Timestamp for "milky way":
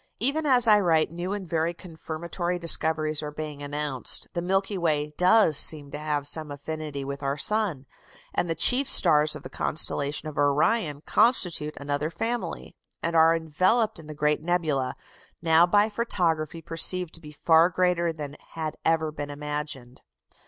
4.41-5.13